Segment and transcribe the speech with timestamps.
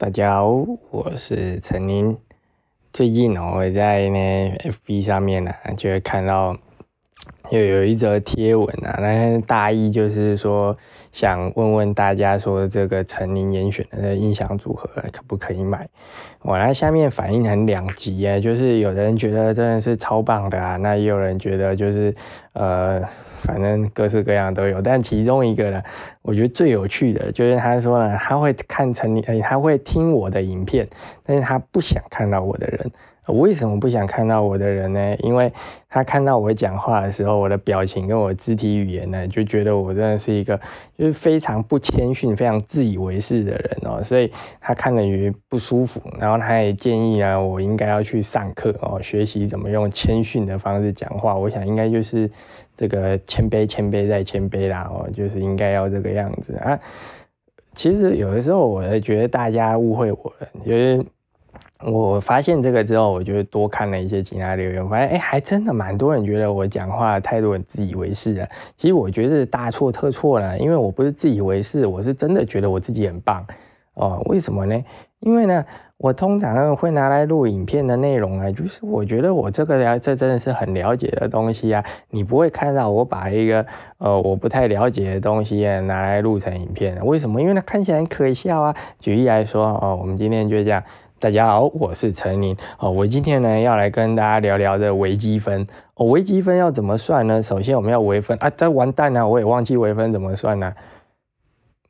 [0.00, 0.46] 大家好，
[0.90, 2.16] 我是陈宁。
[2.90, 6.56] 最近哦，我在那 FB 上面呢，就会看到
[7.50, 10.76] 又有一则贴文啊，那大意就是说。
[11.12, 15.84] 想问问大家说，这个陈宁严选的音响组合可不可以买？
[16.42, 22.14] 我来下面反应很两极耶，就是有人觉得真的是超棒的啊，那也有人觉得就是
[22.52, 23.02] 呃，
[23.40, 24.80] 反正各式各样都有。
[24.80, 25.82] 但其中一个呢，
[26.22, 30.88] 我觉得最有趣的就是他说呢，他会看陈宁，他会听我的影片，
[31.26, 32.88] 但是他不想看到我的人。
[33.30, 35.16] 我为什么不想看到我的人呢？
[35.20, 35.52] 因为
[35.88, 40.58] 他看到我讲话的时候，我的表情跟我肢体语言呢，就觉得我真的是一个
[40.98, 44.30] 就是非常不谦逊、非常自以为是的人哦，所以
[44.60, 46.00] 他看了也不舒服。
[46.18, 51.34] 然后他也建议啊，我应该要去上课哦，学习怎么用谦逊的方式讲话。
[51.34, 52.28] 我想应该就是
[52.74, 56.78] 这个谦卑、谦卑再谦卑啦哦，就是应该要这个样子啊。
[57.74, 61.04] 其实有的时候，我觉得大家误会我了，就是。
[61.82, 68.46] 我发现这个之后，我就多看了一些其他留言，发现哎，还真的蛮多人觉得我讲话态度很自以为是的。
[68.76, 73.42] 其实我觉得大错特错了，因为我不是自以为是，我是真的觉得我自己很棒
[73.94, 74.22] 哦。
[74.26, 74.84] 为什么呢？
[75.20, 75.64] 因为呢，
[75.96, 81.82] 我通常会拿来录影片的内容啊，就是我觉得我这个了，这真的是很了解的东西啊。
[82.10, 83.64] 你不会看到我把一个
[83.96, 87.40] 呃我不太了解的东西拿来录成影片，为什么？
[87.40, 88.76] 因为它看起来很可笑啊。
[88.98, 90.82] 举例来说哦，我们今天就这样。
[91.20, 92.90] 大家好，我是陈宁哦。
[92.90, 95.62] 我今天呢要来跟大家聊聊的微积分
[95.96, 96.06] 哦。
[96.06, 97.42] 微积分要怎么算呢？
[97.42, 100.74] 首先我们要微分啊，这完蛋了，我也忘记微分怎么算了。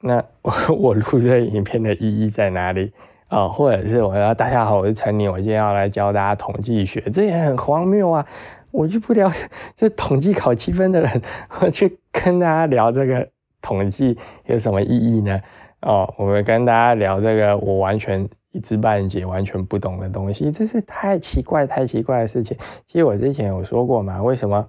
[0.00, 0.20] 那
[0.76, 2.92] 我录这影片的意义在哪里
[3.28, 3.46] 啊？
[3.46, 8.26] 或者是我要大家好，我是陈宁，我今天要来教大家统计学，这也很荒谬啊！
[8.72, 9.30] 我就不聊
[9.76, 11.22] 这统计考七分的人，
[11.62, 13.28] 我去跟大家聊这个
[13.62, 15.40] 统计有什么意义呢？
[15.82, 18.28] 哦，我们跟大家聊这个，我完全。
[18.52, 22.56] 一知半解、完全不懂的东西，这是太奇怪、太奇怪的事情。
[22.86, 24.66] 其实我之前有说过嘛，为什么？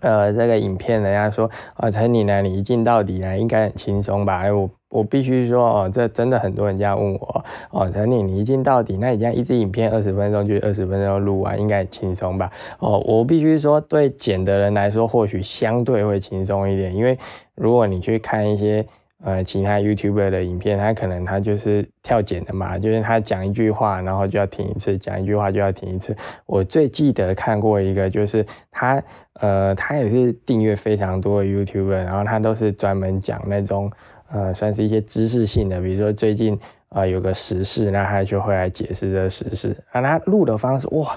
[0.00, 4.38] 呃，这个影片人家说啊，陈你呢，你一镜到底呢，应该很轻松吧？
[4.40, 12.50] 哎，我我必须说哦，这真的很多人这样问我哦，陈你你一镜到底，那你这样一支影片二十分钟就二十分钟录完，应该很轻松吧？
[12.80, 17.16] 哦，我必须说，对剪的人来说，或许相对会轻松一点，因为
[17.54, 18.84] 如果你去看一些。
[19.24, 26.16] 呃，其他 YouTuber 的影片，他可能他就是跳剪的嘛，就是他讲一句话，然后就要停一次，讲一句话就要停一次。
[26.44, 29.00] 我最记得看过一个，就是他，
[29.34, 33.88] 呃，他也是订阅非常多的 YouTuber，然后他都是专门讲那种，
[34.32, 39.76] 呃，算是一些知识性的，比如说最近啊有个时事，那他就会来解释这个时事。
[39.92, 41.16] 啊，他录的方式，哇，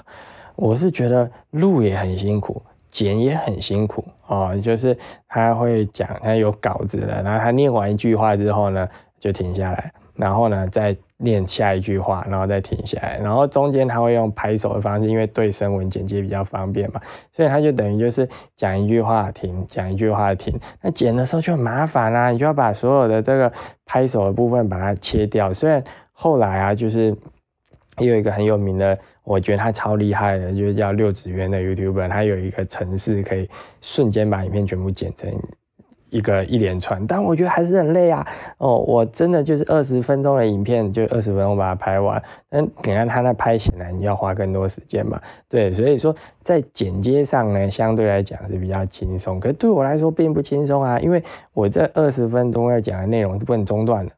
[0.54, 2.62] 我是觉得录也很辛苦。
[2.96, 4.96] 剪也很辛苦哦，就是
[5.28, 16.98] 他会讲，他有稿子了，然后他念完一句话之后呢，就停下来，然后呢再念下一句话，然后再停下来，然后中间他会用拍手的方式，因为对声纹剪接比较方便嘛，
[17.32, 18.26] 所以他就等于就是
[18.56, 23.52] 讲一句话停，讲一句话停，那剪的时候就很麻烦啦，你就要把所有的这个
[23.84, 25.84] 拍手的部分把它切掉，虽然
[26.14, 27.14] 后来啊，就是
[27.98, 28.98] 也有一个很有名的。
[29.24, 33.48] 我觉得他超厉害的，就是叫六子渊的 YouTuber，他有一个程式可以
[33.80, 35.28] 瞬间把影片全部剪成
[36.10, 38.24] 一个一连串，但我觉得还是很累啊。
[38.58, 42.22] 哦，我真的就是二十分钟的影片，就二十分钟把它拍完。
[42.48, 45.20] 但你看他那拍，显然要花更多时间嘛。
[45.48, 49.40] 对，所以说在剪接上呢，相对来讲是比较轻松。
[49.40, 51.20] 可对我来说并不轻松啊，因为
[51.52, 54.12] 我这二十分钟要讲的内容是不能中断的。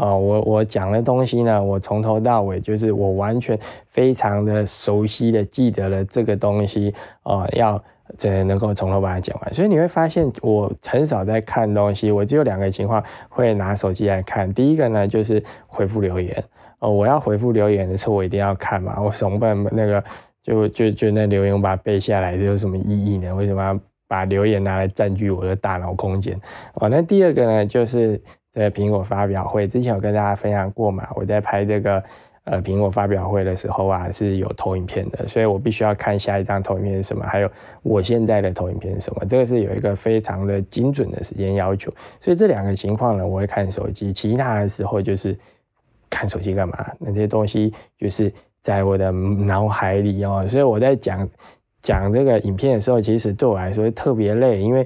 [0.00, 7.78] 啊，我我讲的东西呢，我从头到尾就是我完全非常的熟悉的记得了这个东西啊，要
[8.16, 9.52] 这能够从头把它讲完。
[9.52, 14.50] 所以你会发现我很少在看东西，我只有两个情况会拿手机来看。
[14.54, 16.42] 第一个呢就是回复留言
[16.78, 20.02] 哦，我要回复留言的时候我一定要看嘛，我总不能那个
[20.42, 23.34] 就就就那留言我把它背下来，这有什么意义呢？
[23.34, 23.78] 为什么要
[24.08, 26.40] 把留言拿来占据我的大脑空间？
[26.76, 28.18] 哦，那第二个呢就是。
[28.52, 31.08] 在苹果发表会之前有跟大家分享过嘛？
[31.14, 32.02] 我在拍这个
[32.44, 37.50] 呃苹果发表会的时候啊，是有投影片的，所以我必须要看下一张投影片是什么，还有
[37.82, 41.92] 我现在的投影片是什么，这个是有一个非常的精准的时间要求。
[42.18, 45.38] 所以这两个情况呢，我会看手机，其他的时候就是
[46.08, 46.92] 看手机干嘛？
[46.98, 48.32] 那这些东西就是
[48.62, 50.44] 在我的脑海里哦。
[50.48, 51.28] 所以我在讲
[51.80, 54.84] 讲这个影片的时候，其实对我来说特别累，因为。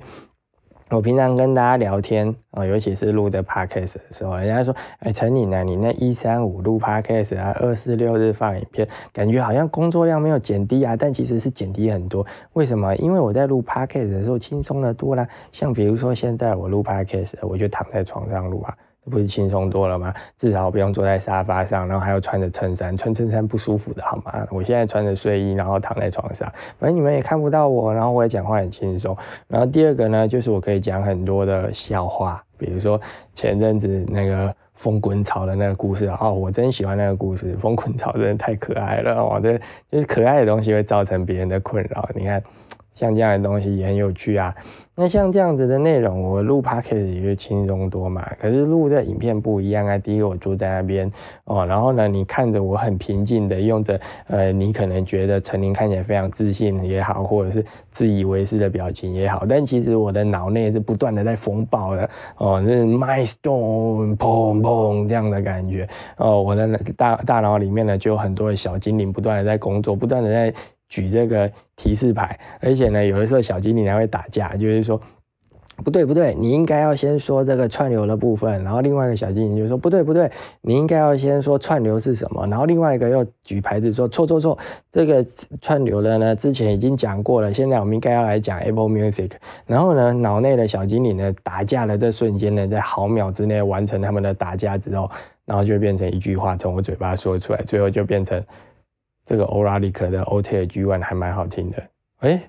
[0.95, 5.65] 我平常跟大家聊天啊，尤其是录的 podcast 的时候，人家说：“哎，陈颖呢？
[5.65, 12.25] 你那一三五录 podcast 啊，二四六日放影片，感觉好像工作量没有减低啊，但其实是减低很多。
[12.53, 12.95] 为什么？
[12.97, 15.27] 因为我在录 podcast 的时候轻松的多啦。
[15.51, 18.73] 像比如说现在我录 podcast，我就躺在床上录啊。”
[19.11, 20.13] 不是轻松多了吗？
[20.37, 24.47] 至少不用坐在沙发上，然后还要穿着衬衫，穿衬衫不舒服的好吗？
[24.51, 29.17] 我现在穿着睡衣，然后躺在床上，反正你们也看不到我，然后我也讲话很轻松。
[29.47, 33.01] 然后第二个呢，就是我可以讲很多的笑话，比如说
[33.35, 39.59] 前阵子那个风滚草的那个故事哦，我真喜欢那个故事，风滚草真的太可爱了哦，这
[39.91, 42.43] 就是可爱的东西会造成别人的困扰，你看。
[42.95, 44.55] 像这样的东西也很有趣啊。
[44.97, 48.25] 那像这样子的内容，我录 podcast 也就轻松多嘛。
[48.39, 49.99] 可是录这影片不一样啊。
[49.99, 51.11] 第一个我坐在那边
[51.47, 53.99] 哦，然后呢，你看着我很平静的用着，
[54.29, 65.85] 呃，你可能觉得陈琳看起来非常自信也好，或者是自以为是的表情也好，但其实我的脑内是不断的在风暴的哦，是 my storm，砰砰这样的感觉
[66.19, 66.41] 哦。
[66.41, 70.55] 我的大大脑里面呢，就有很多的小精灵不断的在工作，不断的在。
[70.89, 75.01] 举这个提示牌，而且呢，有的时候小精灵还会打架，就是说
[75.83, 84.57] 不对不对，你应该要先说这个串流的部分，然后另外一个小精灵就说不对不对，你应该要先说串流是什么，然后另外一个又举牌子说错错错，
[84.93, 85.27] 这个
[85.61, 89.33] 串流的呢之前已经讲过了，现在我们应该要来讲 Apple Music，
[89.67, 95.11] 然后呢，脑内的小精灵呢打架的这瞬间呢，在毫秒之内完成他们的打架之后，
[95.45, 98.41] 然后就变成一句话从我嘴巴说出来，最后就变成。
[99.25, 101.83] 这个欧拉利克的 o t a G One 还蛮好听的，
[102.19, 102.43] 哎，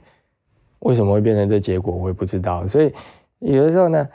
[0.80, 2.68] 为什么会变成这结果，我也不知道。
[2.68, 2.92] 所以
[3.39, 4.06] 有的时候呢，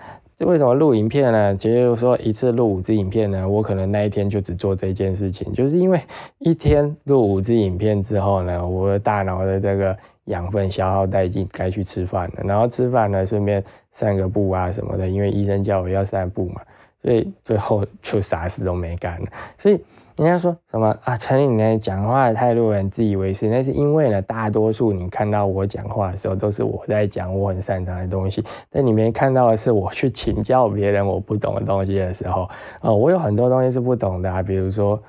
[0.41, 1.57] 为什么录影片呢？
[1.57, 5.99] 其实说一次录五支影片呢，我可能那一天就只做这件事情，就是因为
[6.39, 12.43] 一天录五支影片之后呢，我的大脑的这个养分消耗殆尽，该去吃饭了。
[12.45, 16.61] 然后吃饭呢，顺便散个步啊什么的，因为医生叫我要散步嘛，
[17.03, 19.27] 所以最后就啥事都没干了。
[19.57, 19.81] 所以。
[20.17, 21.17] 人家说什么啊？
[21.17, 32.43] 陈颖呢讲话的态度很自以为是，那是因为呢，大多数你看到我讲话的时候，都是我在讲我很擅长的东西，但你没看到的是我去请教别人我不懂的东西的时候，
[32.81, 35.01] 啊，我有很多东西是不懂的啊，比如说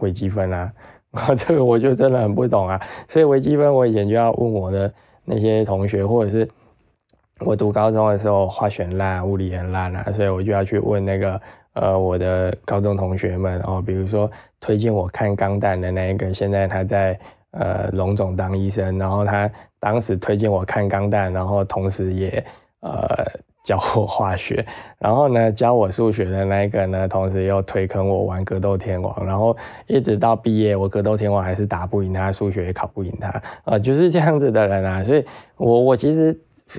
[0.00, 0.72] 微积分啊，
[1.12, 4.92] 啊，这个我就真的很不懂啊，所以微积分我以前就要问我的
[5.24, 6.48] 那些同学，或者是
[7.46, 11.40] 我读高中的时候化学烂，物理很烂啊，所以我就要去问那个。
[11.74, 14.28] 呃，我的高中同学们哦，比如说
[14.60, 17.18] 推荐我看《钢弹》的那一个，现在他在
[17.52, 22.44] 呃龙总当医生，然后他当时推荐我看《钢弹》，然后同时也
[22.80, 23.24] 呃
[23.64, 24.66] 教我化学，
[24.98, 29.56] 然后呢教我数学的那一个呢，同时又推坑我玩格斗天王，然后
[29.86, 35.24] 一直到毕业，我格斗天王还是打不赢他，数学也考不赢他，啊，就是这样子的人啊，所以
[35.56, 36.36] 我我其实。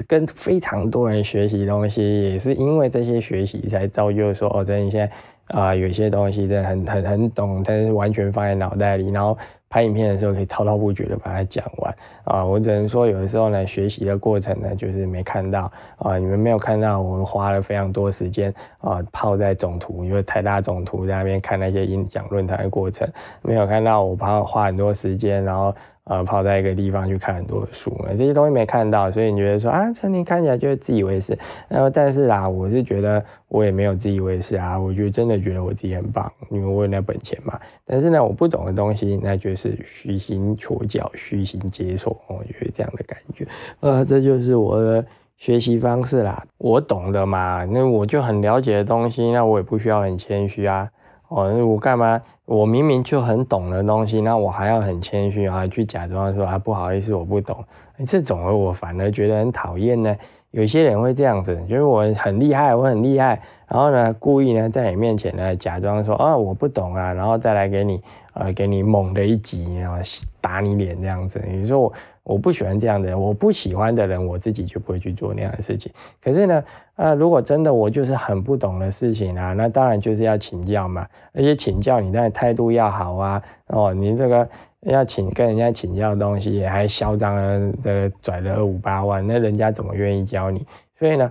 [0.08, 9.38] 跟非常多人学习东西，也是因为这些学习才造就说哦，真的现在啊，有些东西真的很很很懂，但是完全放在脑袋里，然后
[9.70, 12.46] 拍影片的时候可以滔滔不绝的把它讲完啊。
[12.46, 23.06] 我只能说，有的时候呢，学习的过程呢，就是没看到啊，你们没有看到我花了非常多时间啊，泡在总图，因为台大总图在那边看那些演讲论坛的过程，
[23.42, 25.76] 没有看到我花花很多时间，然后。
[26.06, 31.38] 呃，跑在一个地方去看很多书，这些东西没看到，所以你觉得说啊，陈林看起来就是自以为是。
[31.70, 37.60] 然后，但是啦，我是觉得我也没有自以为是啊，我就真的觉得我自己很棒，因为我有那本钱嘛。
[37.86, 43.46] 但是呢，我不懂的东西，那就是虚心求教，虚心接受，我觉得这样的感觉，
[43.82, 45.06] 呃，这就是我的
[45.38, 46.44] 学习方式啦。
[46.58, 50.90] 我懂的嘛，那我就很了解的东西，那我也不需要很谦虚啊。
[51.32, 52.22] 哦，我干嘛？
[52.44, 57.64] 我明明就很懂的东西，那我还要很谦虚啊，去假装说啊不好意思，我不懂。
[58.06, 60.14] 这种我反而觉得很讨厌呢。
[60.50, 68.02] 有些人会这样子，就是我很厉害，我很厉害，然后呢，故意呢在你面前呢假装说啊我不懂啊，然后再来给你
[68.34, 69.98] 呃给你猛的一击，然后
[70.42, 71.42] 打你脸这样子。
[71.50, 71.94] 你说我。
[72.32, 75.92] 我不喜欢这样的，我不喜欢的人，我自己就不会去做那样的事情。
[76.24, 76.64] 可是呢，
[76.96, 81.06] 呃，如果真的我就是很不懂的事情啊，那当然就是要请教嘛。
[81.34, 83.44] 而且请教你，那态度要好啊。
[83.68, 84.48] 哦，你这个
[84.82, 90.66] 要请跟人家请教的东西，还嚣张的这个拽了二五八万，那人家怎么愿意教你？
[90.98, 91.30] 所以呢，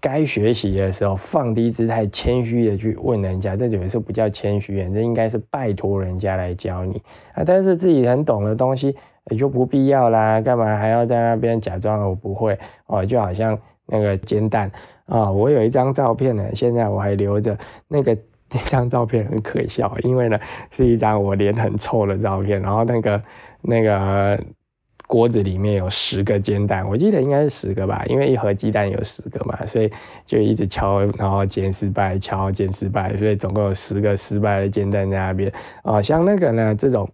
[0.00, 7.00] 该学习的时候放低姿态，谦虚的去问人家，这有的时候不叫谦虚，这应该是拜托人家来教你
[7.32, 7.42] 啊。
[7.44, 8.94] 但是自己很懂的东西。
[9.30, 13.04] 也就不必要啦，干嘛还要在那边假装我不会哦？
[13.04, 14.70] 就好像那个煎蛋
[15.06, 17.56] 啊，我有一张照片呢，现在我还留着。
[17.88, 18.16] 那个
[18.50, 20.38] 那张照片很可笑，因为呢
[20.70, 23.22] 是一张我脸很臭的照片，然后那个
[23.60, 24.40] 那个
[25.06, 29.90] 锅子里面有十个煎蛋，我记得应该是十个吧，因为一盒鸡蛋有十个嘛，所以
[30.24, 36.00] 就一直敲，然后煎失败，敲煎失败，所以总共有十个失败的煎蛋在那边啊。
[36.00, 37.06] 像那个呢这种。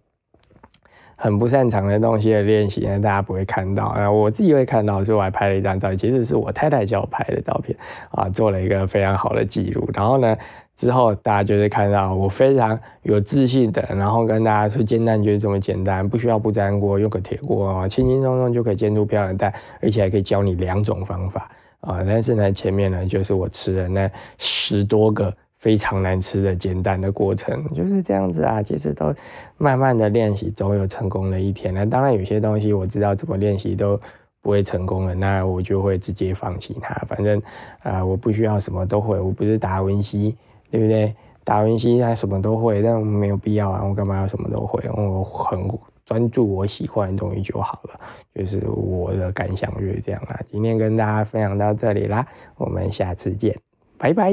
[1.15, 7.77] 很不擅长的东西的练习呢，大家不会看到啊，我自己会看到，所以我还拍了一张照片，其实是我太太叫我拍的照片
[8.11, 9.89] 啊，做了一个非常好的记录。
[9.93, 10.35] 然后呢，
[10.75, 21.49] 之后大家就会看到我非常有自信的，然后跟大家说煎蛋就是这么简单，不需要不粘锅，用个铁锅啊，轻轻松松就可以煎出漂亮蛋，而且还可以教你两种方法
[21.81, 22.03] 啊。
[22.05, 25.33] 但是呢，前面呢就是我吃了那十多个。
[25.65, 29.11] 非常难吃的煎蛋的过程就是这样子啊，其实都
[29.57, 31.73] 慢慢的练习，总有成功的一天。
[31.73, 33.99] 那当然有些东西我知道怎么练习都
[34.43, 36.93] 不会成功了，那我就会直接放弃它。
[37.07, 37.41] 反正
[37.81, 40.37] 啊，我不需要什么都会，我不是达文西，
[40.69, 41.15] 对不对？
[41.43, 44.87] 达文西他什么都会，但没有必要啊，我干嘛要什么都会？
[44.91, 45.67] 我很
[46.05, 47.99] 专注我喜欢的东西就好了。
[48.35, 50.39] 就是我的感想就是这样啦。
[50.45, 52.23] 今天跟大家分享到这里啦，
[52.55, 53.55] 我们下次见，
[53.97, 54.31] 拜拜。